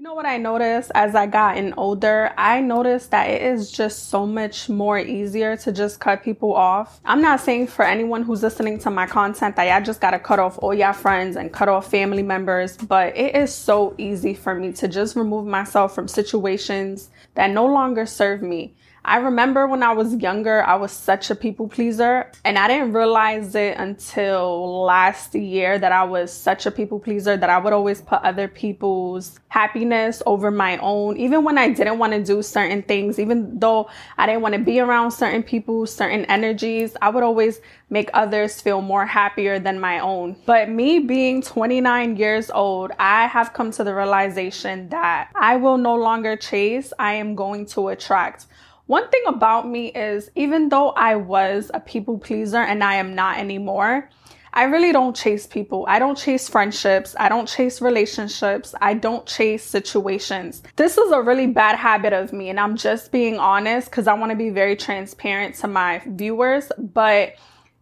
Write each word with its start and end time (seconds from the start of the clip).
You 0.00 0.04
know 0.04 0.14
what 0.14 0.24
I 0.24 0.38
noticed 0.38 0.90
as 0.94 1.14
I 1.14 1.26
gotten 1.26 1.74
older? 1.76 2.32
I 2.38 2.62
noticed 2.62 3.10
that 3.10 3.28
it 3.28 3.42
is 3.42 3.70
just 3.70 4.08
so 4.08 4.26
much 4.26 4.70
more 4.70 4.98
easier 4.98 5.58
to 5.58 5.72
just 5.72 6.00
cut 6.00 6.22
people 6.22 6.54
off. 6.54 7.02
I'm 7.04 7.20
not 7.20 7.40
saying 7.40 7.66
for 7.66 7.84
anyone 7.84 8.22
who's 8.22 8.42
listening 8.42 8.78
to 8.78 8.90
my 8.90 9.06
content 9.06 9.56
that 9.56 9.70
I 9.70 9.78
just 9.84 10.00
gotta 10.00 10.18
cut 10.18 10.38
off 10.38 10.58
all 10.62 10.72
your 10.72 10.94
friends 10.94 11.36
and 11.36 11.52
cut 11.52 11.68
off 11.68 11.90
family 11.90 12.22
members, 12.22 12.78
but 12.78 13.14
it 13.14 13.36
is 13.36 13.54
so 13.54 13.94
easy 13.98 14.32
for 14.32 14.54
me 14.54 14.72
to 14.72 14.88
just 14.88 15.16
remove 15.16 15.46
myself 15.46 15.94
from 15.94 16.08
situations 16.08 17.10
that 17.34 17.50
no 17.50 17.66
longer 17.66 18.06
serve 18.06 18.40
me. 18.40 18.72
I 19.04 19.16
remember 19.16 19.66
when 19.66 19.82
I 19.82 19.92
was 19.92 20.14
younger, 20.16 20.62
I 20.62 20.76
was 20.76 20.92
such 20.92 21.30
a 21.30 21.34
people 21.34 21.68
pleaser, 21.68 22.30
and 22.44 22.58
I 22.58 22.68
didn't 22.68 22.92
realize 22.92 23.54
it 23.54 23.78
until 23.78 24.84
last 24.84 25.34
year 25.34 25.78
that 25.78 25.90
I 25.90 26.04
was 26.04 26.32
such 26.32 26.66
a 26.66 26.70
people 26.70 26.98
pleaser 26.98 27.36
that 27.36 27.48
I 27.48 27.58
would 27.58 27.72
always 27.72 28.02
put 28.02 28.20
other 28.22 28.46
people's 28.46 29.40
happiness 29.48 30.22
over 30.26 30.50
my 30.50 30.76
own, 30.78 31.16
even 31.16 31.44
when 31.44 31.56
I 31.56 31.70
didn't 31.70 31.98
want 31.98 32.12
to 32.12 32.22
do 32.22 32.42
certain 32.42 32.82
things, 32.82 33.18
even 33.18 33.58
though 33.58 33.88
I 34.18 34.26
didn't 34.26 34.42
want 34.42 34.54
to 34.54 34.60
be 34.60 34.80
around 34.80 35.12
certain 35.12 35.42
people, 35.42 35.86
certain 35.86 36.24
energies, 36.26 36.96
I 37.00 37.08
would 37.08 37.22
always 37.22 37.60
make 37.88 38.10
others 38.14 38.60
feel 38.60 38.82
more 38.82 39.06
happier 39.06 39.58
than 39.58 39.80
my 39.80 39.98
own. 39.98 40.36
But 40.46 40.68
me 40.68 41.00
being 41.00 41.42
29 41.42 42.16
years 42.16 42.50
old, 42.50 42.92
I 42.98 43.26
have 43.26 43.52
come 43.54 43.70
to 43.72 43.82
the 43.82 43.94
realization 43.94 44.88
that 44.90 45.30
I 45.34 45.56
will 45.56 45.78
no 45.78 45.96
longer 45.96 46.36
chase, 46.36 46.92
I 46.98 47.14
am 47.14 47.34
going 47.34 47.66
to 47.66 47.88
attract. 47.88 48.46
One 48.90 49.08
thing 49.08 49.22
about 49.28 49.68
me 49.68 49.92
is 49.92 50.32
even 50.34 50.68
though 50.68 50.90
I 50.90 51.14
was 51.14 51.70
a 51.72 51.78
people 51.78 52.18
pleaser 52.18 52.56
and 52.56 52.82
I 52.82 52.96
am 52.96 53.14
not 53.14 53.38
anymore, 53.38 54.10
I 54.52 54.64
really 54.64 54.90
don't 54.90 55.14
chase 55.14 55.46
people. 55.46 55.84
I 55.86 56.00
don't 56.00 56.18
chase 56.18 56.48
friendships. 56.48 57.14
I 57.16 57.28
don't 57.28 57.46
chase 57.46 57.80
relationships. 57.80 58.74
I 58.80 58.94
don't 58.94 59.24
chase 59.26 59.62
situations. 59.62 60.64
This 60.74 60.98
is 60.98 61.12
a 61.12 61.22
really 61.22 61.46
bad 61.46 61.76
habit 61.76 62.12
of 62.12 62.32
me, 62.32 62.50
and 62.50 62.58
I'm 62.58 62.74
just 62.74 63.12
being 63.12 63.38
honest 63.38 63.88
because 63.88 64.08
I 64.08 64.14
want 64.14 64.30
to 64.30 64.36
be 64.36 64.50
very 64.50 64.74
transparent 64.74 65.54
to 65.60 65.68
my 65.68 66.02
viewers. 66.04 66.72
But 66.76 67.34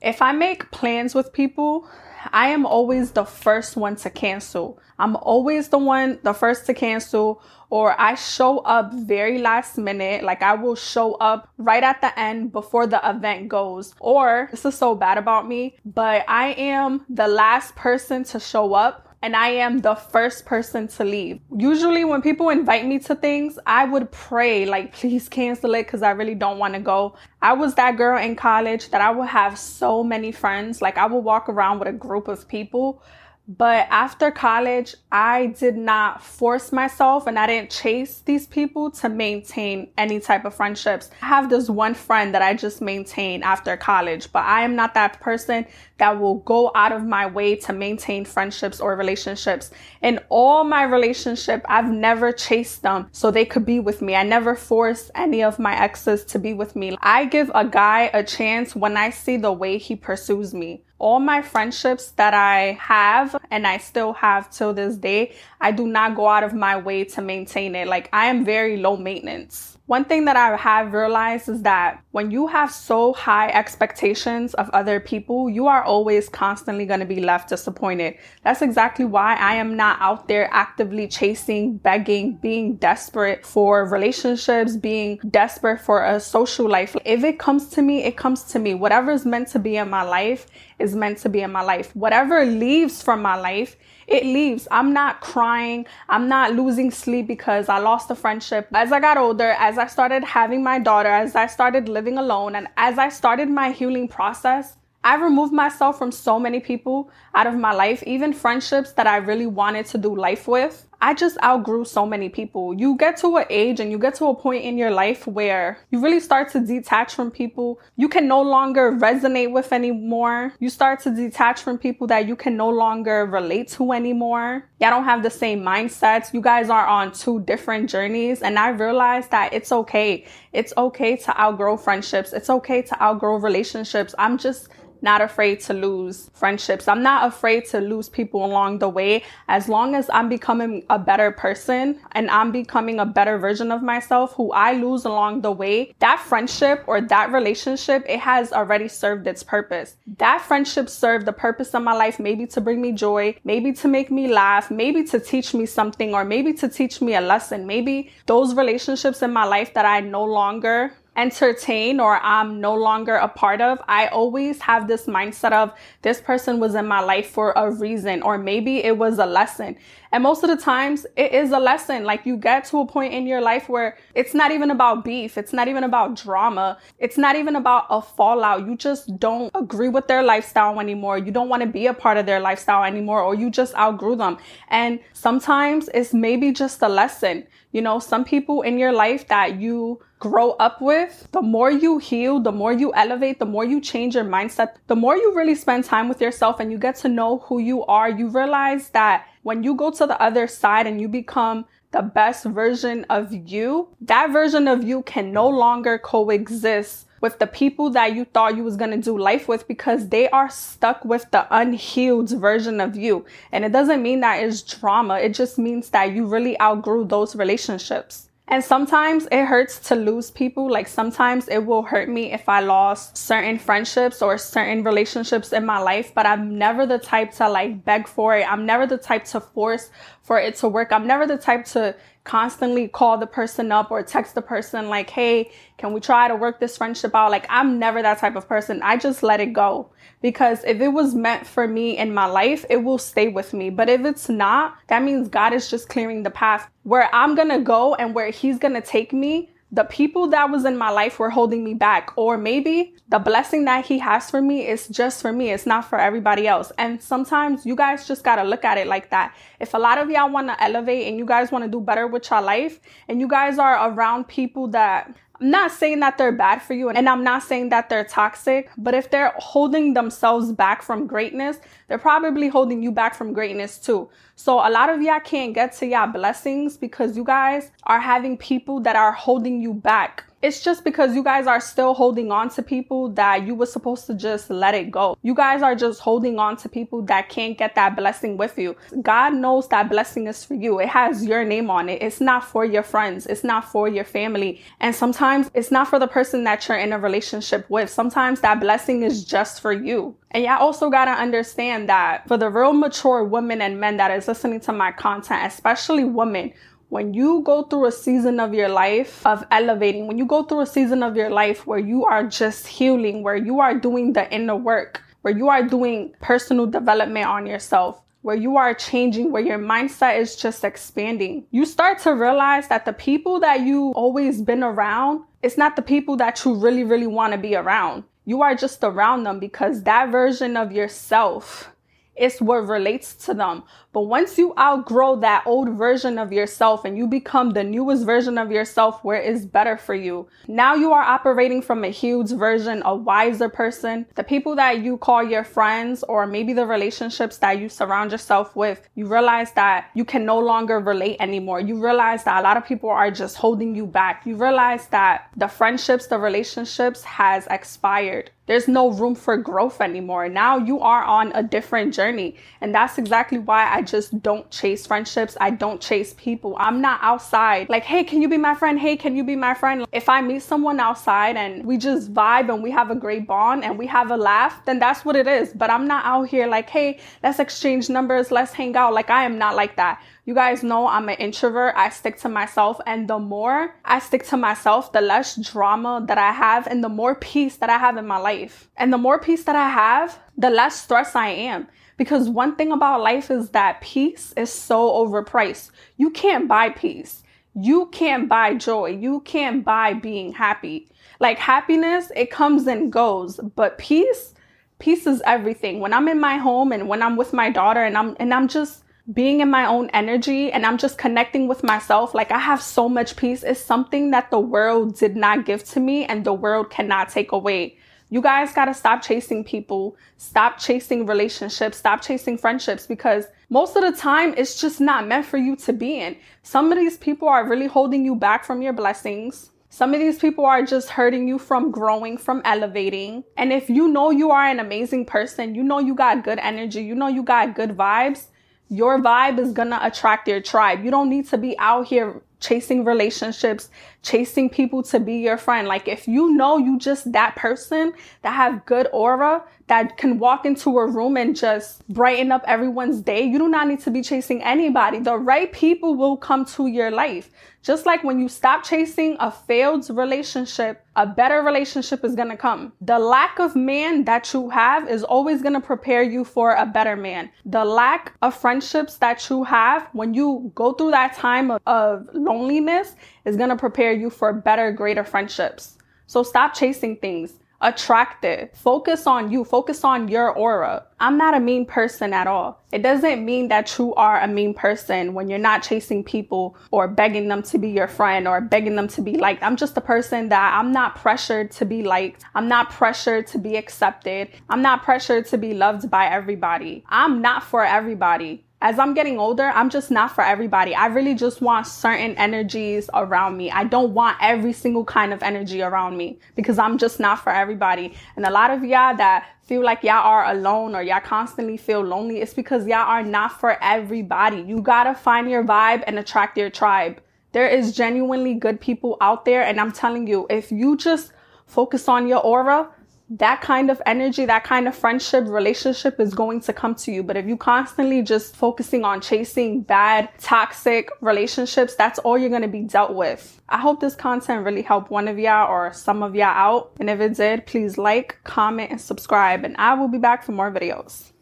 if 0.03 0.21
I 0.21 0.33
make 0.33 0.71
plans 0.73 1.15
with 1.15 1.33
people, 1.33 1.89
I 2.33 2.49
am 2.49 2.67
always 2.67 3.13
the 3.13 3.25
first 3.25 3.77
one 3.77 3.97
to 3.97 4.11
cancel. 4.11 4.79
I'm 4.99 5.17
always 5.17 5.69
the 5.69 5.79
one, 5.79 6.19
the 6.23 6.33
first 6.33 6.67
to 6.67 6.75
cancel 6.75 7.43
or 7.71 8.01
I 8.01 8.15
show 8.15 8.59
up 8.61 8.93
very 8.95 9.39
last 9.39 9.79
minute. 9.79 10.25
Like 10.25 10.43
I 10.43 10.55
will 10.55 10.75
show 10.75 11.15
up 11.15 11.49
right 11.59 11.83
at 11.83 12.01
the 12.01 12.19
end 12.19 12.53
before 12.53 12.87
the 12.87 13.01
event 13.09 13.49
goes. 13.49 13.95
Or 14.01 14.49
this 14.51 14.65
is 14.65 14.77
so 14.77 14.95
bad 14.95 15.19
about 15.19 15.47
me, 15.47 15.77
but 15.85 16.25
I 16.29 16.53
am 16.53 17.05
the 17.09 17.29
last 17.29 17.77
person 17.77 18.25
to 18.25 18.41
show 18.41 18.75
up 18.75 19.08
and 19.23 19.35
I 19.35 19.49
am 19.49 19.79
the 19.79 19.95
first 19.95 20.47
person 20.47 20.87
to 20.89 21.05
leave. 21.05 21.41
Usually, 21.57 22.05
when 22.05 22.23
people 22.23 22.51
invite 22.51 22.87
me 22.87 22.99
to 23.01 23.15
things, 23.15 23.59
I 23.67 23.85
would 23.85 24.11
pray, 24.13 24.65
like, 24.65 24.93
please 24.93 25.29
cancel 25.29 25.75
it 25.75 25.85
because 25.87 26.03
I 26.03 26.11
really 26.11 26.37
don't 26.37 26.59
want 26.59 26.75
to 26.75 26.81
go. 26.81 27.17
I 27.43 27.53
was 27.53 27.75
that 27.75 27.97
girl 27.97 28.19
in 28.19 28.37
college 28.37 28.91
that 28.91 29.01
I 29.01 29.11
would 29.11 29.29
have 29.29 29.59
so 29.59 30.05
many 30.05 30.31
friends. 30.31 30.81
Like, 30.81 30.99
I 30.99 31.07
would 31.07 31.25
walk 31.25 31.49
around 31.49 31.81
with 31.81 31.89
a 31.89 31.93
group 31.93 32.29
of 32.29 32.47
people 32.47 33.03
but 33.49 33.87
after 33.89 34.31
college, 34.31 34.95
I 35.11 35.47
did 35.47 35.75
not 35.75 36.23
force 36.23 36.71
myself 36.71 37.27
and 37.27 37.39
I 37.39 37.47
didn't 37.47 37.71
chase 37.71 38.21
these 38.27 38.47
people 38.47 38.91
to 38.91 39.09
maintain 39.09 39.89
any 39.97 40.21
type 40.21 40.45
of 40.45 40.55
friendships. 40.55 41.11
I 41.23 41.27
have 41.27 41.49
this 41.49 41.71
one 41.71 41.95
friend 41.95 42.35
that 42.35 42.43
I 42.43 42.53
just 42.53 42.83
maintain 42.83 43.43
after 43.43 43.75
college, 43.79 44.31
but 44.33 44.45
I 44.45 44.65
am 44.65 44.77
not 44.77 44.93
that 44.95 45.21
person 45.21 45.65
that 45.97 46.21
will 46.21 46.41
go 46.41 46.71
out 46.75 46.93
of 46.93 47.05
my 47.05 47.27
way 47.27 47.57
to 47.57 47.73
maintain 47.73 48.27
friendships 48.27 48.81
or 48.81 48.95
relationships. 48.97 49.71
In 50.03 50.21
all 50.29 50.63
my 50.63 50.83
relationship, 50.83 51.65
I've 51.71 51.91
never 51.91 52.33
chased 52.33 52.83
them 52.83 53.09
so 53.13 53.31
they 53.31 53.47
could 53.47 53.65
be 53.65 53.81
with 53.81 54.03
me. 54.03 54.15
I 54.15 54.25
never 54.25 54.55
forced 54.55 55.11
any 55.15 55.43
of 55.43 55.59
my 55.59 55.75
exes 55.75 56.23
to 56.27 56.39
be 56.39 56.53
with 56.53 56.77
me. 56.77 56.99
I 57.01 57.25
give 57.25 57.51
a 57.55 57.65
guy 57.65 58.11
a 58.13 58.23
chance 58.23 58.77
when 58.77 58.99
I 58.99 59.09
see 59.09 59.39
the 59.39 59.53
way 59.53 59.79
he 59.79 59.97
pursues 59.97 60.53
me 60.53 60.83
all 60.99 61.21
my 61.21 61.43
friendships 61.43 62.11
that 62.13 62.35
I 62.35 62.79
have 62.81 63.37
and 63.51 63.67
I 63.67 63.79
still 63.79 64.13
have 64.15 64.51
till 64.51 64.75
this 64.75 64.97
day, 64.97 65.33
I 65.61 65.71
do 65.71 65.87
not 65.87 66.17
go 66.17 66.29
out 66.29 66.43
of 66.43 66.55
my 66.55 66.77
way 66.77 67.05
to 67.05 67.23
maintain 67.23 67.75
it. 67.75 67.89
Like 67.89 68.09
I 68.13 68.27
am 68.27 68.45
very 68.45 68.77
low 68.77 68.97
maintenance. 68.97 69.78
One 69.89 70.05
thing 70.05 70.27
that 70.27 70.37
I 70.37 70.55
have 70.55 70.93
realized 70.93 71.49
is 71.49 71.63
that 71.63 72.05
when 72.11 72.31
you 72.31 72.47
have 72.47 72.71
so 72.71 73.15
high 73.15 73.49
expectations 73.49 74.53
of 74.53 74.69
other 74.75 75.01
people, 75.01 75.49
you 75.49 75.67
are 75.67 75.83
always 75.83 76.29
constantly 76.29 76.85
going 76.85 77.01
to 77.01 77.07
be 77.07 77.23
left 77.23 77.49
disappointed. 77.49 78.19
That's 78.45 78.61
exactly 78.61 79.07
why 79.07 79.37
I 79.37 79.55
am 79.55 79.79
not 79.79 79.97
out 80.03 80.29
there 80.29 80.47
actively 80.53 81.09
chasing, 81.09 81.79
begging, 81.79 82.37
being 82.43 82.77
desperate 82.77 83.47
for 83.47 83.89
relationships, 83.89 84.77
being 84.77 85.21
desperate 85.31 85.81
for 85.81 86.05
a 86.05 86.21
social 86.21 86.69
life. 86.69 86.95
If 87.07 87.25
it 87.25 87.39
comes 87.39 87.71
to 87.71 87.81
me, 87.81 88.05
it 88.05 88.19
comes 88.19 88.43
to 88.53 88.59
me. 88.59 88.75
Whatever 88.75 89.13
is 89.13 89.25
meant 89.25 89.49
to 89.49 89.59
be 89.59 89.79
in 89.79 89.89
my 89.89 90.03
life 90.03 90.49
is 90.79 90.95
meant 90.95 91.17
to 91.21 91.31
be 91.31 91.41
in 91.41 91.51
my 91.51 91.63
life. 91.63 91.97
Whatever 91.97 92.45
leaves 92.45 93.03
from 93.03 93.23
my 93.23 93.37
life 93.37 93.79
it 94.09 94.25
leaves. 94.25 94.67
I'm 94.71 94.93
not 94.93 95.21
crying. 95.21 95.87
I'm 96.09 96.29
not 96.29 96.55
losing 96.55 96.91
sleep 96.91 97.27
because 97.27 97.69
I 97.69 97.79
lost 97.79 98.11
a 98.11 98.15
friendship. 98.15 98.67
As 98.73 98.91
I 98.91 99.01
got 99.01 99.19
older, 99.19 99.51
as 99.59 99.77
I 99.77 99.87
started 99.87 100.25
having 100.25 100.63
my 100.63 100.79
daughter, 100.79 101.11
as 101.11 101.37
I 101.37 101.47
started 101.47 101.89
living 101.89 102.17
alone, 102.17 102.57
and 102.57 102.69
as 102.79 102.99
I 102.99 103.11
started 103.11 103.51
my 103.51 103.71
healing 103.71 104.09
process, 104.09 104.77
I 105.05 105.17
removed 105.17 105.53
myself 105.53 105.99
from 105.99 106.11
so 106.11 106.41
many 106.41 106.59
people 106.59 107.11
out 107.35 107.47
of 107.47 107.55
my 107.55 107.73
life, 107.73 108.03
even 108.05 108.33
friendships 108.33 108.93
that 108.93 109.07
I 109.07 109.19
really 109.19 109.47
wanted 109.47 109.87
to 109.87 109.99
do 109.99 110.17
life 110.17 110.49
with. 110.49 110.88
I 111.01 111.15
just 111.15 111.39
outgrew 111.45 111.85
so 111.85 112.05
many 112.05 112.29
people. 112.29 112.75
You 112.75 112.97
get 112.97 113.17
to 113.19 113.37
an 113.37 113.45
age 113.51 113.79
and 113.79 113.93
you 113.93 113.99
get 113.99 114.17
to 114.17 114.27
a 114.27 114.35
point 114.35 114.65
in 114.65 114.77
your 114.77 114.91
life 114.91 115.27
where 115.29 115.79
you 115.91 116.01
really 116.01 116.19
start 116.19 116.51
to 116.53 116.61
detach 116.61 117.15
from 117.15 117.31
people 117.31 117.81
you 117.97 118.09
can 118.09 118.27
no 118.27 118.43
longer 118.43 118.93
resonate 118.93 119.53
with 119.53 119.73
anymore. 119.73 120.53
You 120.59 120.71
start 120.71 121.01
to 121.01 121.11
detach 121.11 121.63
from 121.63 121.79
people 121.79 122.09
that 122.09 122.27
you 122.27 122.35
can 122.35 122.57
no 122.57 122.69
longer 122.69 123.27
relate 123.27 123.69
to 123.69 123.93
anymore. 123.93 124.69
Y'all 124.81 124.91
don't 124.91 125.05
have 125.05 125.23
the 125.23 125.31
same 125.31 125.63
mindsets. 125.63 126.35
You 126.35 126.41
guys 126.41 126.69
are 126.69 126.87
on 126.87 127.13
two 127.13 127.41
different 127.41 127.89
journeys. 127.89 128.43
And 128.43 128.59
I 128.59 128.71
realized 128.71 129.31
that 129.31 129.53
it's 129.53 129.71
okay. 129.71 130.27
It's 130.53 130.73
okay 130.77 131.17
to 131.17 131.41
outgrow 131.41 131.77
friendships. 131.77 132.33
It's 132.33 132.51
okay 132.51 132.83
to 132.83 133.03
outgrow 133.03 133.37
relationships. 133.37 134.15
I'm 134.19 134.37
just 134.37 134.69
not 135.03 135.21
afraid 135.21 135.61
to 135.61 135.75
lose 135.75 136.31
friendships. 136.35 136.89
I'm 136.89 137.03
not 137.03 137.27
afraid 137.27 137.67
to 137.67 137.81
lose 137.81 138.09
people 138.09 138.45
along 138.45 138.79
the 138.79 138.89
way 138.89 139.23
as 139.49 139.69
long 139.69 139.95
as 139.95 140.11
I'm 140.11 140.29
becoming 140.29 140.85
a 140.91 140.99
better 140.99 141.31
person 141.31 142.01
and 142.13 142.31
I'm 142.31 142.53
becoming 142.53 142.99
a 142.99 143.07
better 143.07 143.39
version 143.39 143.71
of 143.73 143.83
myself 143.83 144.33
who 144.35 144.53
I 144.53 144.73
lose 144.73 145.05
along 145.05 145.43
the 145.43 145.53
way. 145.53 145.95
That 145.99 146.21
friendship 146.21 146.85
or 146.87 147.01
that 147.01 147.33
relationship, 147.33 148.05
it 148.09 148.21
has 148.21 148.53
already 148.53 148.89
served 148.89 149.27
its 149.27 149.43
purpose. 149.43 149.97
That 150.19 150.41
friendship 150.41 150.89
served 150.89 151.27
the 151.27 151.33
purpose 151.33 151.75
of 151.75 151.83
my 151.83 151.95
life, 151.95 152.19
maybe 152.19 152.47
to 152.49 152.61
bring 152.61 152.81
me 152.81 152.93
joy, 152.93 153.37
maybe 153.45 153.73
to 153.73 153.89
make 153.89 154.11
me 154.11 154.29
laugh, 154.29 154.71
maybe 154.71 155.05
to 155.05 155.21
teach 155.21 155.55
me 155.55 155.67
something, 155.67 156.15
or 156.15 156.25
maybe 156.25 156.53
to 156.55 156.69
teach 156.69 157.01
me 157.01 157.15
a 157.15 157.21
lesson. 157.21 157.67
Maybe 157.67 158.11
those 158.27 158.55
relationships 158.55 159.23
in 159.23 159.33
my 159.33 159.45
life 159.45 159.75
that 159.75 159.85
I 159.85 160.01
no 160.01 160.25
longer 160.25 160.93
entertain 161.19 161.99
or 161.99 162.19
I'm 162.23 162.61
no 162.61 162.75
longer 162.75 163.17
a 163.17 163.29
part 163.29 163.61
of, 163.61 163.81
I 163.89 164.07
always 164.07 164.61
have 164.63 164.87
this 164.87 165.07
mindset 165.07 165.53
of 165.53 165.73
this 166.03 166.21
person 166.21 166.61
was 166.61 166.75
in 166.77 166.87
my 166.87 167.01
life 167.01 167.29
for 167.29 167.53
a 167.57 167.71
reason, 167.71 168.23
or 168.23 168.39
maybe 168.39 168.85
it 168.85 168.97
was 168.97 169.19
a 169.19 169.27
lesson. 169.27 169.77
And 170.13 170.23
most 170.23 170.43
of 170.43 170.49
the 170.49 170.57
times 170.57 171.07
it 171.17 171.33
is 171.33 171.51
a 171.51 171.59
lesson. 171.59 172.05
Like 172.05 172.25
you 172.25 172.37
get 172.37 172.65
to 172.67 172.79
a 172.79 172.87
point 172.87 173.13
in 173.13 173.27
your 173.27 173.41
life 173.41 173.69
where 173.69 173.99
it's 174.15 174.33
not 174.33 174.53
even 174.53 174.71
about 174.71 175.05
beef. 175.05 175.37
It's 175.37 175.53
not 175.53 175.69
even 175.69 175.85
about 175.85 176.15
drama. 176.17 176.79
It's 176.99 177.19
not 177.19 177.37
even 177.37 177.57
about 177.57 177.87
a 177.91 178.01
fallout. 178.01 178.67
You 178.67 178.77
just 178.77 179.19
don't 179.19 179.51
agree 179.55 179.89
with 179.89 180.07
their 180.07 180.23
lifestyle 180.23 180.81
anymore. 180.81 181.19
You 181.19 181.31
don't 181.33 181.49
want 181.49 181.63
to 181.63 181.69
be 181.69 181.87
a 181.89 181.95
part 181.95 182.17
of 182.17 182.25
their 182.27 182.41
lifestyle 182.41 182.85
anymore, 182.85 183.23
or 183.23 183.35
you 183.35 183.51
just 183.51 183.75
outgrew 183.75 184.17
them. 184.17 184.39
And 184.69 185.01
sometimes 185.13 185.91
it's 185.93 186.15
maybe 186.15 186.53
just 186.53 186.81
a 186.81 186.89
lesson. 186.89 187.47
You 187.73 187.83
know, 187.83 187.99
some 187.99 188.25
people 188.25 188.63
in 188.63 188.79
your 188.79 188.93
life 188.93 189.29
that 189.29 189.61
you 189.61 190.01
grow 190.19 190.53
up 190.53 190.81
with, 190.81 191.29
the 191.33 191.43
more 191.43 191.71
you 191.71 191.99
heal, 191.99 192.41
the 192.41 192.53
more 192.53 192.73
you 192.73 192.93
elevate, 192.95 193.39
the 193.39 193.47
more 193.47 193.65
you 193.65 193.81
change 193.81 194.15
your 194.15 194.25
mindset, 194.25 194.75
the 194.87 194.97
more 194.97 195.17
you 195.17 195.35
really 195.35 195.55
spend 195.55 195.85
time 195.85 196.09
with 196.09 196.21
yourself 196.21 196.61
and 196.61 196.73
you 196.73 196.79
get 196.79 196.97
to 196.97 197.09
know 197.09 197.39
who 197.41 197.59
you 197.59 197.85
are, 197.85 198.09
you 198.09 198.29
realize 198.29 198.91
that 198.91 199.27
when 199.43 199.63
you 199.63 199.75
go 199.75 199.91
to 199.91 200.07
the 200.07 200.21
other 200.21 200.47
side 200.47 200.87
and 200.87 201.01
you 201.01 201.09
become 201.09 201.67
the 201.93 202.03
best 202.03 202.45
version 202.45 203.05
of 203.09 203.33
you, 203.33 203.89
that 204.01 204.31
version 204.31 204.69
of 204.69 204.83
you 204.85 205.03
can 205.03 205.33
no 205.33 205.49
longer 205.49 205.99
coexist 205.99 207.08
with 207.21 207.39
the 207.39 207.47
people 207.47 207.91
that 207.91 208.15
you 208.15 208.25
thought 208.25 208.57
you 208.57 208.65
was 208.65 208.77
going 208.77 208.91
to 208.91 208.99
do 208.99 209.19
life 209.19 209.49
with 209.49 209.67
because 209.69 210.09
they 210.09 210.29
are 210.31 210.51
stuck 210.51 211.05
with 211.05 211.31
the 211.31 211.47
unhealed 211.51 212.31
version 212.31 212.81
of 212.81 212.97
you. 212.97 213.25
And 213.53 213.65
it 213.65 213.73
doesn't 213.73 214.03
mean 214.03 214.21
that 214.21 214.43
it's 214.43 214.63
drama. 214.63 215.19
It 215.19 215.35
just 215.35 215.59
means 215.59 215.91
that 215.91 216.13
you 216.13 216.27
really 216.27 216.61
outgrew 216.61 217.05
those 217.05 217.35
relationships. 217.35 218.29
And 218.51 218.65
sometimes 218.65 219.29
it 219.31 219.45
hurts 219.45 219.79
to 219.89 219.95
lose 219.95 220.31
people. 220.31 220.71
Like 220.71 220.89
sometimes 220.89 221.49
it 221.49 221.67
will 221.67 221.83
hurt 221.83 222.09
me 222.09 222.33
if 222.33 222.49
I 222.49 222.61
lost 222.61 223.19
certain 223.19 223.59
friendships 223.59 224.23
or 224.23 224.39
certain 224.39 224.83
relationships 224.83 225.53
in 225.53 225.67
my 225.67 225.79
life, 225.79 226.13
but 226.15 226.25
I'm 226.25 226.57
never 226.57 226.87
the 226.87 226.99
type 226.99 227.33
to 227.33 227.49
like 227.49 227.85
beg 227.85 228.09
for 228.09 228.35
it. 228.37 228.51
I'm 228.51 228.65
never 228.65 228.87
the 228.87 228.97
type 228.97 229.25
to 229.27 229.41
force 229.41 229.91
for 230.23 230.39
it 230.39 230.57
to 230.57 230.69
work. 230.69 230.93
I'm 230.93 231.07
never 231.07 231.27
the 231.27 231.37
type 231.37 231.67
to 231.67 231.95
constantly 232.29 232.87
call 232.87 233.17
the 233.17 233.27
person 233.27 233.73
up 233.73 233.91
or 233.91 234.03
text 234.03 234.35
the 234.35 234.43
person 234.43 234.89
like, 234.89 235.09
hey, 235.09 235.51
can 235.79 235.95
we 235.95 236.01
try 236.01 236.29
to 236.29 236.37
work 236.37 236.61
this 236.61 236.77
friendship 236.77 237.15
out? 237.15 237.31
Like, 237.31 237.47
I'm 237.49 237.79
never 237.79 238.03
that 238.03 238.19
type 238.19 238.37
of 238.37 238.47
person. 238.47 238.83
I 238.83 238.99
just 238.99 239.23
let 239.23 239.41
it 239.41 239.55
go. 239.55 239.91
Because 240.21 240.63
if 240.65 240.81
it 240.81 240.89
was 240.89 241.15
meant 241.15 241.47
for 241.47 241.67
me 241.67 241.97
in 241.97 242.13
my 242.13 242.27
life, 242.27 242.67
it 242.69 242.85
will 242.85 242.99
stay 242.99 243.29
with 243.29 243.55
me. 243.55 243.71
But 243.71 243.89
if 243.89 244.05
it's 244.05 244.29
not, 244.29 244.77
that 244.89 245.03
means 245.03 245.29
God 245.29 245.55
is 245.55 245.71
just 245.71 245.89
clearing 245.89 246.23
the 246.23 246.31
path 246.31 246.69
where 246.83 247.09
I'm 247.15 247.35
gonna 247.35 247.61
go 247.61 247.95
and 247.95 248.15
where 248.15 248.31
He's 248.31 248.59
gonna 248.59 248.83
take 248.83 249.13
me 249.13 249.51
the 249.71 249.85
people 249.85 250.29
that 250.29 250.51
was 250.51 250.65
in 250.65 250.79
my 250.79 250.89
life 250.91 251.19
were 251.19 251.29
holding 251.29 251.63
me 251.63 251.75
back 251.75 252.11
or 252.17 252.39
maybe 252.39 252.95
the 253.09 253.19
blessing 253.19 253.67
that 253.67 253.85
he 253.85 253.99
has 253.99 254.31
for 254.31 254.41
me 254.41 254.67
is 254.67 254.89
just 254.89 255.21
for 255.21 255.31
me 255.31 255.51
it's 255.51 255.67
not 255.67 255.85
for 255.85 255.99
everybody 255.99 256.49
else. 256.49 256.73
And 256.79 257.03
sometimes 257.03 257.67
you 257.67 257.77
guys 257.77 258.09
just 258.09 258.25
got 258.25 258.37
to 258.37 258.45
look 258.45 258.65
at 258.65 258.79
it 258.79 258.87
like 258.87 259.11
that. 259.11 259.35
If 259.61 259.75
a 259.75 259.79
lot 259.79 259.99
of 259.99 260.09
y'all 260.09 260.31
want 260.31 260.49
to 260.49 260.63
elevate 260.63 261.07
and 261.07 261.19
you 261.19 261.27
guys 261.27 261.53
want 261.53 261.65
to 261.65 261.71
do 261.71 261.81
better 261.81 262.07
with 262.07 262.31
your 262.31 262.41
life 262.41 262.81
and 263.09 263.21
you 263.21 263.29
guys 263.29 263.59
are 263.59 263.91
around 263.91 264.27
people 264.27 264.69
that 264.69 265.15
I'm 265.41 265.51
not 265.51 265.71
saying 265.71 266.01
that 266.01 266.19
they're 266.19 266.33
bad 266.33 266.63
for 266.63 266.75
you 266.75 266.89
and 266.89 267.09
I'm 267.09 267.23
not 267.23 267.43
saying 267.43 267.69
that 267.69 267.89
they're 267.89 268.05
toxic, 268.05 268.71
but 268.77 268.95
if 268.95 269.11
they're 269.11 269.35
holding 269.37 269.95
themselves 269.95 270.51
back 270.53 270.83
from 270.83 271.07
greatness, 271.07 271.59
they're 271.89 271.99
probably 271.99 272.49
holding 272.49 272.83
you 272.83 272.93
back 272.93 273.15
from 273.15 273.33
greatness 273.33 273.79
too. 273.79 274.09
So 274.37 274.59
a 274.59 274.71
lot 274.71 274.91
of 274.91 275.03
y'all 275.03 275.21
can't 275.21 275.55
get 275.55 275.73
to 275.79 275.87
y'all 275.87 276.07
blessings 276.07 276.77
because 276.77 277.17
you 277.17 277.25
guys 277.25 277.71
are 277.85 278.01
having 278.01 278.37
people 278.37 278.81
that 278.81 278.95
are 278.95 279.13
holding 279.13 279.61
you 279.61 279.75
back 279.75 280.29
it's 280.41 280.63
just 280.63 280.85
because 280.85 281.17
you 281.17 281.25
guys 281.25 281.49
are 281.49 281.61
still 281.61 281.95
holding 281.95 282.31
on 282.31 282.49
to 282.51 282.63
people 282.63 283.09
that 283.11 283.45
you 283.45 283.57
were 283.57 283.67
supposed 283.67 284.07
to 284.07 284.15
just 284.15 284.51
let 284.51 284.73
it 284.73 284.91
go. 284.91 285.17
You 285.23 285.35
guys 285.35 285.63
are 285.63 285.75
just 285.75 286.01
holding 286.01 286.39
on 286.39 286.57
to 286.59 286.69
people 286.69 287.03
that 287.03 287.29
can't 287.29 287.59
get 287.59 287.75
that 287.75 287.97
blessing 287.97 288.37
with 288.37 288.57
you. 288.57 288.77
God 289.03 289.35
knows 289.35 289.67
that 289.69 289.91
blessing 289.91 290.29
is 290.29 290.45
for 290.45 290.55
you. 290.55 290.79
It 290.79 290.89
has 290.89 291.27
your 291.27 291.45
name 291.45 291.71
on 291.71 291.89
it. 291.89 292.03
It's 292.03 292.21
not 292.21 292.45
for 292.45 292.65
your 292.65 292.85
friends. 292.85 293.27
It's 293.27 293.43
not 293.43 293.65
for 293.65 293.89
your 293.89 294.05
family. 294.05 294.63
And 294.79 294.95
sometimes 294.95 295.51
it's 295.55 295.73
not 295.73 295.89
for 295.89 295.99
the 295.99 296.07
person 296.07 296.45
that 296.45 296.69
you're 296.69 296.79
in 296.79 296.93
a 296.93 296.99
relationship 297.01 297.69
with. 297.69 297.91
Sometimes 297.91 298.41
that 298.41 298.61
blessing 298.61 299.03
is 299.03 299.25
just 299.25 299.61
for 299.61 299.73
you. 299.73 300.17
And 300.31 300.45
y'all 300.45 300.61
also 300.61 300.91
gotta 300.91 301.13
understand 301.13 301.89
that 301.89 302.29
for 302.29 302.37
the 302.37 302.51
real 302.51 302.75
mature 302.75 303.25
women 303.25 303.63
and 303.63 303.81
men 303.81 303.97
that 303.97 304.11
is 304.11 304.29
listening 304.29 304.61
to 304.61 304.73
my 304.73 304.93
content, 304.93 305.51
especially 305.51 306.05
women, 306.05 306.53
when 306.91 307.13
you 307.13 307.43
go 307.43 307.65
through 307.65 307.87
a 307.87 307.93
season 307.93 308.41
of 308.41 308.55
your 308.55 308.69
life 308.69 309.27
of 309.27 309.45
elevating, 309.51 310.07
when 310.07 310.19
you 310.19 310.27
go 310.27 310.43
through 310.43 310.61
a 310.61 310.67
season 310.67 311.03
of 311.03 311.17
your 311.17 311.31
life 311.31 311.67
where 311.67 311.79
you 311.79 312.05
are 312.05 312.27
just 312.27 312.67
healing, 312.67 313.23
where 313.23 313.37
you 313.37 313.61
are 313.61 313.75
doing 313.75 314.13
the 314.13 314.31
inner 314.33 314.57
work, 314.57 315.03
where 315.23 315.37
you 315.37 315.49
are 315.49 315.63
doing 315.63 316.15
personal 316.21 316.67
development 316.67 317.27
on 317.27 317.47
yourself, 317.47 318.01
where 318.23 318.37
you 318.37 318.57
are 318.57 318.75
changing, 318.75 319.31
where 319.31 319.43
your 319.43 319.59
mindset 319.59 320.19
is 320.19 320.37
just 320.37 320.65
expanding, 320.65 321.45
you 321.51 321.65
start 321.65 321.99
to 322.01 322.15
realize 322.15 322.69
that 322.69 322.85
the 322.85 322.93
people 322.93 323.41
that 323.41 323.61
you 323.61 323.93
always 323.95 324.43
been 324.43 324.63
around, 324.63 325.23
it's 325.43 325.57
not 325.57 325.77
the 325.77 325.83
people 325.83 326.17
that 326.17 326.45
you 326.45 326.55
really, 326.55 326.85
really 326.85 327.07
want 327.07 327.33
to 327.33 327.39
be 327.39 327.55
around. 327.55 328.05
You 328.29 328.43
are 328.43 328.55
just 328.55 328.85
around 328.85 329.23
them 329.25 329.39
because 329.39 329.85
that 329.85 330.13
version 330.13 330.59
of 330.59 330.71
yourself 330.71 331.71
is 332.19 332.41
what 332.41 332.67
relates 332.67 333.15
to 333.27 333.35
them. 333.35 333.63
But 333.93 334.03
once 334.03 334.39
you 334.39 334.55
outgrow 334.59 335.17
that 335.21 335.45
old 335.47 335.71
version 335.71 336.19
of 336.19 336.33
yourself 336.33 336.85
and 336.85 336.97
you 336.97 337.07
become 337.07 337.51
the 337.51 337.65
newest 337.65 338.05
version 338.05 338.39
of 338.39 338.53
yourself 338.53 339.03
where 339.03 339.21
it's 339.21 339.45
better 339.45 339.77
for 339.77 339.95
you, 339.95 340.29
now 340.47 340.75
you 340.75 340.93
are 340.93 341.03
operating 341.03 341.63
from 341.63 341.85
a 341.85 341.89
huge 341.89 342.31
version, 342.31 342.83
a 342.85 342.95
wiser 342.95 343.49
person. 343.49 344.07
The 344.15 344.25
people 344.25 344.55
that 344.57 344.83
you 344.83 344.99
call 344.99 345.23
your 345.23 345.45
friends 345.45 346.05
or 346.05 346.27
maybe 346.27 346.53
the 346.53 346.67
relationships 346.67 347.39
that 347.39 347.59
you 347.59 347.69
surround 347.69 348.13
yourself 348.13 348.55
with, 348.55 348.89
you 348.95 349.07
realize 349.07 349.53
that 349.53 349.91
you 349.95 350.05
can 350.05 350.25
no 350.25 350.39
longer 350.39 350.81
relate 350.81 351.17
anymore. 351.21 351.61
You 351.61 351.83
realize 351.83 352.25
that 352.25 352.41
a 352.41 352.43
lot 352.43 352.57
of 352.57 352.67
people 352.67 352.91
are 352.91 353.11
just 353.11 353.37
holding 353.37 353.75
you 353.75 353.87
back. 353.87 354.27
You 354.27 354.37
realize 354.37 354.87
that 354.89 355.29
the 355.37 355.49
friendships, 355.49 356.07
the 356.07 356.19
relationships 356.19 357.03
has 357.05 357.47
expired. 357.51 358.31
There's 358.49 358.67
no 358.67 358.91
room 358.91 359.15
for 359.15 359.37
growth 359.37 359.81
anymore. 359.81 360.29
Now 360.29 360.57
you 360.59 360.81
are 360.81 361.05
on 361.05 361.31
a 361.35 361.43
different 361.43 361.95
journey. 361.95 362.35
And 362.61 362.75
that's 362.75 362.99
exactly 362.99 363.39
why 363.39 363.73
I 363.73 363.83
just 363.83 364.21
don't 364.23 364.51
chase 364.51 364.87
friendships. 364.87 365.37
I 365.41 365.51
don't 365.51 365.81
chase 365.81 366.15
people. 366.17 366.57
I'm 366.59 366.81
not 366.81 366.99
outside 367.03 367.69
like, 367.69 367.85
hey, 367.85 368.03
can 368.03 368.23
you 368.23 368.29
be 368.29 368.39
my 368.39 368.55
friend? 368.55 368.81
Hey, 368.81 368.97
can 368.97 369.15
you 369.15 369.23
be 369.23 369.37
my 369.37 369.55
friend? 369.55 369.87
If 369.93 370.09
I 370.09 370.23
meet 370.23 370.43
someone 370.43 370.81
outside 370.81 371.37
and 371.37 371.65
we 371.65 371.77
just 371.77 372.13
vibe 372.13 372.53
and 372.53 372.63
we 372.63 372.71
have 372.71 372.91
a 372.91 372.95
great 372.97 373.27
bond 373.27 373.65
and 373.65 373.79
we 373.79 373.87
have 373.87 374.11
a 374.11 374.17
laugh, 374.17 374.65
then 374.65 374.79
that's 374.79 375.05
what 375.05 375.15
it 375.15 375.27
is. 375.27 375.53
But 375.53 375.71
I'm 375.71 375.87
not 375.87 376.05
out 376.07 376.25
here 376.25 376.47
like, 376.47 376.71
hey, 376.71 376.99
let's 377.23 377.39
exchange 377.39 377.91
numbers, 377.91 378.31
let's 378.31 378.53
hang 378.53 378.75
out. 378.77 378.95
Like, 378.95 379.11
I 379.11 379.25
am 379.25 379.37
not 379.37 379.57
like 379.57 379.77
that. 379.77 380.03
You 380.29 380.35
guys 380.35 380.63
know 380.63 380.87
I'm 380.87 381.09
an 381.09 381.15
introvert. 381.15 381.73
I 381.75 381.89
stick 381.89 382.19
to 382.19 382.29
myself. 382.29 382.83
And 382.87 383.09
the 383.09 383.19
more 383.19 383.75
I 383.87 383.99
stick 383.99 384.27
to 384.27 384.37
myself, 384.37 384.93
the 384.93 385.01
less 385.01 385.37
drama 385.37 386.05
that 386.07 386.19
I 386.19 386.33
have 386.33 386.67
and 386.67 386.85
the 386.85 386.91
more 386.91 387.15
peace 387.15 387.57
that 387.57 387.71
I 387.71 387.79
have 387.79 387.97
in 387.97 388.07
my 388.07 388.19
life. 388.19 388.69
And 388.77 388.93
the 388.93 388.99
more 388.99 389.19
peace 389.19 389.45
that 389.45 389.57
I 389.57 389.71
have, 389.71 390.19
the 390.37 390.51
less 390.51 390.83
stress 390.83 391.17
I 391.17 391.29
am. 391.29 391.67
Because 391.97 392.29
one 392.29 392.57
thing 392.57 392.73
about 392.73 393.01
life 393.01 393.31
is 393.31 393.49
that 393.53 393.81
peace 393.81 394.35
is 394.37 394.53
so 394.53 394.91
overpriced. 394.91 395.71
You 395.97 396.11
can't 396.11 396.47
buy 396.47 396.69
peace. 396.69 397.23
You 397.55 397.87
can't 397.87 398.29
buy 398.29 398.53
joy. 398.53 398.89
You 398.91 399.21
can't 399.21 399.65
buy 399.65 399.95
being 399.95 400.35
happy. 400.35 400.91
Like 401.21 401.39
happiness, 401.39 402.13
it 402.15 402.31
comes 402.31 402.67
and 402.67 402.93
goes, 402.93 403.41
but 403.57 403.79
peace, 403.79 404.35
peace 404.79 405.07
is 405.07 405.23
everything. 405.25 405.81
When 405.81 405.95
I'm 405.95 406.07
in 406.07 406.21
my 406.21 406.37
home 406.37 406.71
and 406.71 406.87
when 406.87 407.01
I'm 407.01 407.17
with 407.17 407.33
my 407.33 407.49
daughter 407.49 407.83
and 407.83 407.97
I'm 407.97 408.15
and 408.21 408.35
I'm 408.35 408.47
just 408.47 408.85
being 409.13 409.41
in 409.41 409.51
my 409.51 409.65
own 409.65 409.89
energy 409.91 410.53
and 410.53 410.67
I'm 410.67 410.77
just 410.77 410.99
connecting 410.99 411.49
with 411.49 411.65
myself, 411.65 412.15
like 412.15 412.31
I 412.31 412.39
have 412.39 412.63
so 412.63 412.89
much 412.89 413.17
peace, 413.17 413.43
is 413.43 413.59
something 413.59 414.11
that 414.11 414.31
the 414.31 414.39
world 414.39 414.99
did 414.99 415.17
not 415.17 415.47
give 415.47 415.65
to 415.71 415.81
me 415.81 416.05
and 416.05 416.25
the 416.25 416.35
world 416.35 416.71
cannot 416.71 417.09
take 417.09 417.33
away. 417.33 417.79
You 418.11 418.23
guys 418.23 418.53
got 418.53 418.67
to 418.67 418.75
stop 418.75 419.03
chasing 419.03 419.45
people, 419.45 419.97
stop 420.17 420.59
chasing 420.59 421.07
relationships, 421.07 421.79
stop 421.79 422.03
chasing 422.03 422.39
friendships 422.39 422.87
because 422.87 423.27
most 423.51 423.77
of 423.77 423.83
the 423.83 423.93
time 423.93 424.35
it's 424.37 424.61
just 424.61 424.81
not 424.81 425.07
meant 425.07 425.27
for 425.27 425.39
you 425.39 425.57
to 425.57 425.73
be 425.73 426.01
in. 426.01 426.17
Some 426.43 426.71
of 426.71 426.79
these 426.79 426.97
people 426.97 427.29
are 427.29 427.49
really 427.49 427.67
holding 427.67 428.05
you 428.05 428.15
back 428.15 428.45
from 428.45 428.63
your 428.63 428.73
blessings. 428.73 429.51
Some 429.71 429.93
of 429.93 430.01
these 430.01 430.19
people 430.19 430.47
are 430.47 430.63
just 430.63 430.89
hurting 430.89 431.29
you 431.29 431.39
from 431.39 431.71
growing, 431.71 432.17
from 432.17 432.41
elevating. 432.45 433.25
And 433.37 433.53
if 433.53 433.69
you 433.69 433.89
know 433.89 434.11
you 434.11 434.31
are 434.31 434.45
an 434.45 434.61
amazing 434.61 435.05
person, 435.05 435.55
you 435.55 435.63
know 435.63 435.79
you 435.79 435.95
got 435.95 436.25
good 436.25 436.39
energy, 436.39 436.83
you 436.83 436.95
know 436.95 437.09
you 437.09 437.23
got 437.23 437.55
good 437.55 437.77
vibes, 437.77 438.27
your 438.69 438.99
vibe 438.99 439.39
is 439.39 439.53
gonna 439.53 439.79
attract 439.83 440.29
your 440.29 440.41
tribe. 440.41 440.85
You 440.85 440.91
don't 440.91 441.09
need 441.09 441.29
to 441.29 441.39
be 441.39 441.59
out 441.59 441.87
here 441.87 442.23
chasing 442.41 442.85
relationships, 442.85 443.71
chasing 444.03 444.49
people 444.49 444.83
to 444.85 445.01
be 445.01 445.17
your 445.17 445.37
friend. 445.37 445.69
Like 445.69 445.89
if 445.89 446.07
you 446.07 446.35
know 446.35 446.59
you 446.59 446.79
just 446.79 447.13
that 447.13 447.37
person 447.37 447.93
that 448.23 448.35
have 448.35 448.65
good 448.67 448.89
aura, 448.93 449.43
that 449.69 449.99
can 449.99 450.19
walk 450.19 450.47
into 450.47 450.79
a 450.79 450.87
room 450.87 451.17
and 451.17 451.37
just 451.37 451.87
brighten 451.89 452.33
up 452.33 452.43
everyone's 452.47 453.01
day, 453.01 453.23
you 453.23 453.39
do 453.39 453.49
not 453.49 453.69
need 453.69 453.81
to 453.81 453.91
be 453.91 454.03
chasing 454.03 454.43
anybody. 454.43 454.99
The 454.99 455.17
right 455.17 455.53
people 455.53 455.95
will 455.95 456.17
come 456.17 456.45
to 456.47 456.67
your 456.67 456.91
life. 456.91 457.31
Just 457.63 457.85
like 457.85 458.03
when 458.03 458.19
you 458.19 458.29
stop 458.29 458.65
chasing 458.65 459.17
a 459.21 459.31
failed 459.31 459.91
relationship, 459.91 460.87
a 460.97 461.07
better 461.07 461.43
relationship 461.43 462.03
is 462.03 462.15
going 462.15 462.31
to 462.31 462.37
come. 462.37 462.73
The 462.81 462.99
lack 462.99 463.39
of 463.39 463.55
man 463.55 464.05
that 464.05 464.33
you 464.33 464.49
have 464.49 464.89
is 464.89 465.05
always 465.05 465.43
going 465.43 465.55
to 465.55 465.61
prepare 465.61 466.03
you 466.03 466.25
for 466.25 466.55
a 466.55 466.65
better 466.65 466.97
man. 466.97 467.31
The 467.45 467.65
lack 467.65 468.15
of 468.23 468.35
friendships 468.35 468.97
that 468.99 469.29
you 469.29 469.45
have 469.45 469.89
when 469.93 470.15
you 470.15 470.51
go 470.55 470.73
through 470.73 470.93
that 470.93 471.15
time 471.15 471.51
of, 471.51 471.61
of 471.67 472.07
loneliness 472.29 472.95
is 473.25 473.37
going 473.37 473.51
to 473.51 473.57
prepare 473.57 473.93
you 473.93 474.11
for 474.11 474.33
better, 474.33 474.71
greater 474.71 475.05
friendships. 475.05 475.79
So 476.07 476.23
stop 476.23 476.55
chasing 476.55 476.97
things 476.97 477.33
Attract 477.61 478.25
it. 478.25 478.57
Focus 478.57 479.05
on 479.05 479.33
you. 479.33 479.43
Focus 479.43 479.83
on 479.83 480.07
your 480.07 480.31
aura. 480.31 480.87
I'm 481.01 481.19
not 481.19 481.35
a 481.35 481.41
mean 481.41 481.67
person 481.67 482.13
at 482.13 482.29
all. 482.29 482.63
It 482.71 482.85
doesn't 482.85 483.25
mean 483.25 483.49
that 483.49 483.77
you 483.77 483.95
are 483.97 484.21
a 484.21 484.29
mean 484.29 484.55
person 484.55 485.13
when 485.13 485.29
you're 485.29 485.41
not 485.41 485.65
chasing 485.65 486.05
people 486.05 486.57
or 486.71 486.87
begging 486.87 487.27
them 487.27 487.43
to 487.45 487.59
be 487.59 487.71
your 487.71 487.89
friend 487.89 488.29
or 488.29 488.41
begging 488.41 488.77
them 488.77 488.87
to 488.89 489.03
be 489.03 489.17
liked. 489.17 489.43
I'm 489.43 489.57
just 489.57 489.77
a 489.77 489.81
person 489.81 490.29
that 490.29 490.55
I'm 490.55 490.71
not 490.71 490.95
pressured 490.95 491.51
to 491.53 491.65
be 491.65 491.83
liked. 491.83 492.25
I'm 492.37 492.47
not 492.47 492.71
pressured 492.71 493.27
to 493.29 493.39
be 493.39 493.57
accepted. 493.57 494.29
I'm 494.49 494.63
not 494.63 494.85
pressured 494.85 495.27
to 495.27 495.39
be 495.39 495.53
loved 495.53 495.91
by 495.91 496.07
everybody. 496.07 496.85
I'm 496.89 497.21
not 497.21 497.43
for 497.43 497.65
everybody 497.65 498.45
as 498.61 498.79
I'm 498.79 498.93
getting 498.93 499.21
older, 499.21 499.53
I'm 499.55 499.71
just 499.71 499.91
not 499.91 500.13
for 500.13 500.25
everybody. 500.25 500.75
I 500.75 500.87
really 500.87 501.15
just 501.15 501.41
want 501.41 501.67
certain 501.67 502.17
energies 502.17 502.91
around 502.93 503.37
me. 503.37 503.53
I 503.53 503.63
don't 503.63 503.95
want 503.95 504.17
every 504.21 504.53
single 504.53 504.85
kind 504.85 505.13
of 505.13 505.23
energy 505.23 505.63
around 505.63 505.97
me 505.97 506.19
because 506.35 506.59
I'm 506.59 506.77
just 506.77 506.99
not 506.99 507.23
for 507.23 507.31
everybody. 507.31 507.95
And 508.17 508.27
a 508.27 508.31
lot 508.31 508.51
of 508.51 508.65
y'all 508.65 508.97
that 508.97 509.29
feel 509.43 509.63
like 509.63 509.85
y'all 509.85 510.05
are 510.05 510.33
alone 510.33 510.75
or 510.75 510.83
y'all 510.83 511.01
constantly 511.01 511.57
feel 511.57 511.83
lonely, 511.83 512.21
it's 512.21 512.35
because 512.35 512.67
y'all 512.67 512.79
are 512.79 513.05
not 513.05 513.39
for 513.39 513.63
everybody. 513.63 514.43
You 514.43 514.61
gotta 514.61 514.95
find 514.95 515.31
your 515.31 515.45
vibe 515.45 515.85
and 515.87 515.97
attract 515.97 516.37
your 516.37 516.51
tribe. 516.51 517.01
There 517.31 517.49
is 517.49 517.77
genuinely 517.77 518.35
good 518.35 518.61
people 518.61 518.97
out 519.01 519.25
there. 519.25 519.43
And 519.43 519.61
I'm 519.61 519.71
telling 519.71 520.09
you, 520.09 520.27
if 520.31 520.51
you 520.51 520.77
just 520.77 521.13
focus 521.47 521.89
on 521.89 522.09
your 522.09 522.21
aura, 522.21 522.69
that 523.11 523.41
kind 523.41 523.71
of 523.71 523.81
energy, 523.87 524.27
that 524.27 524.45
kind 524.45 524.69
of 524.69 524.75
friendship, 524.75 525.25
relationship 525.27 525.99
is 525.99 526.15
going 526.15 526.41
to 526.41 526.53
come 526.53 526.75
to 526.75 526.93
you. 526.93 527.03
But 527.03 527.17
if 527.17 527.27
you 527.27 527.37
constantly 527.37 528.03
just 528.03 528.37
focusing 528.37 528.85
on 528.85 529.01
chasing 529.01 529.63
bad, 529.63 530.11
toxic 530.19 530.91
relationships, 531.01 531.75
that's 531.75 531.99
all 532.01 532.19
you're 532.19 532.29
going 532.29 532.43
to 532.43 532.49
be 532.49 532.63
dealt 532.63 532.95
with. 532.95 533.41
I 533.49 533.59
hope 533.59 533.81
this 533.81 533.95
content 533.95 534.45
really 534.45 534.63
helped 534.63 534.91
one 534.91 535.09
of 535.09 535.19
y'all 535.19 535.51
or 535.51 535.73
some 535.73 536.03
of 536.03 536.15
y'all 536.15 536.27
out. 536.27 536.73
And 536.81 536.91
if 536.91 537.01
it 537.01 537.17
did, 537.17 537.47
please 537.47 537.79
like, 537.79 538.19
comment, 538.25 538.71
and 538.71 538.81
subscribe. 538.81 539.45
And 539.45 539.57
I 539.57 539.75
will 539.75 539.89
be 539.89 539.99
back 539.99 540.23
for 540.23 540.33
more 540.33 540.53
videos. 540.53 541.13